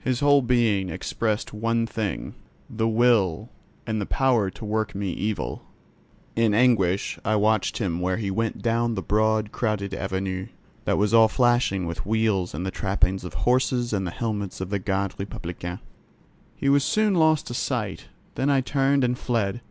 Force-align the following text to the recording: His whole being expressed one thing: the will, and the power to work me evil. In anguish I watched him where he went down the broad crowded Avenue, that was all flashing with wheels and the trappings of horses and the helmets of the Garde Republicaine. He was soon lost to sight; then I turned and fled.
His 0.00 0.20
whole 0.20 0.42
being 0.42 0.90
expressed 0.90 1.54
one 1.54 1.86
thing: 1.86 2.34
the 2.68 2.86
will, 2.86 3.48
and 3.86 4.02
the 4.02 4.04
power 4.04 4.50
to 4.50 4.64
work 4.66 4.94
me 4.94 5.12
evil. 5.12 5.62
In 6.36 6.52
anguish 6.52 7.18
I 7.24 7.36
watched 7.36 7.78
him 7.78 7.98
where 7.98 8.18
he 8.18 8.30
went 8.30 8.60
down 8.60 8.96
the 8.96 9.00
broad 9.00 9.50
crowded 9.50 9.94
Avenue, 9.94 10.48
that 10.84 10.98
was 10.98 11.14
all 11.14 11.26
flashing 11.28 11.86
with 11.86 12.04
wheels 12.04 12.52
and 12.52 12.66
the 12.66 12.70
trappings 12.70 13.24
of 13.24 13.32
horses 13.32 13.94
and 13.94 14.06
the 14.06 14.10
helmets 14.10 14.60
of 14.60 14.68
the 14.68 14.78
Garde 14.78 15.14
Republicaine. 15.18 15.80
He 16.54 16.68
was 16.68 16.84
soon 16.84 17.14
lost 17.14 17.46
to 17.46 17.54
sight; 17.54 18.08
then 18.34 18.50
I 18.50 18.60
turned 18.60 19.02
and 19.04 19.18
fled. 19.18 19.62